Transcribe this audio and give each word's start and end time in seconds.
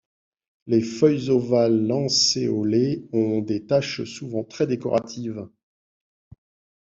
Les 0.65 0.81
feuilles 0.81 1.29
ovales-lancéolées 1.29 3.07
ont 3.13 3.41
des 3.41 3.67
taches 3.67 4.03
souvent 4.05 4.43
très 4.43 4.65
décoratives. 4.65 5.47